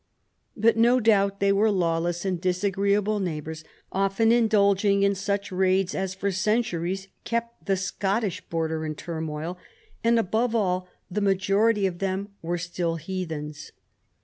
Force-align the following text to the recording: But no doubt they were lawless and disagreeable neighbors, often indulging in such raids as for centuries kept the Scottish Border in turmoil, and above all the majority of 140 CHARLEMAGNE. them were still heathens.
But 0.57 0.77
no 0.77 0.99
doubt 0.99 1.39
they 1.39 1.51
were 1.51 1.69
lawless 1.69 2.25
and 2.25 2.41
disagreeable 2.41 3.19
neighbors, 3.19 3.63
often 3.91 4.31
indulging 4.31 5.03
in 5.03 5.13
such 5.13 5.51
raids 5.51 5.93
as 5.93 6.15
for 6.15 6.31
centuries 6.31 7.07
kept 7.23 7.67
the 7.67 7.77
Scottish 7.77 8.41
Border 8.49 8.83
in 8.83 8.95
turmoil, 8.95 9.59
and 10.03 10.17
above 10.17 10.55
all 10.55 10.87
the 11.11 11.21
majority 11.21 11.85
of 11.85 12.01
140 12.01 12.01
CHARLEMAGNE. 12.01 12.33
them 12.33 12.35
were 12.41 12.57
still 12.57 12.95
heathens. 12.95 13.71